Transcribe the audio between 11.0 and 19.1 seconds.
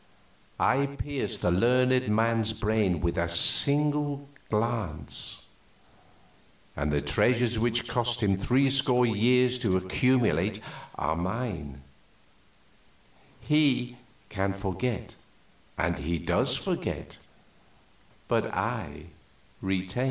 mine; he can forget, and he does forget, but I